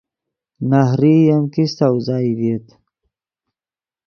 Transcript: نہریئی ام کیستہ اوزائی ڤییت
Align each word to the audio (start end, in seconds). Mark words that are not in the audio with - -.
نہریئی 0.69 1.27
ام 1.33 1.43
کیستہ 1.53 1.85
اوزائی 1.91 2.31
ڤییت 2.37 2.67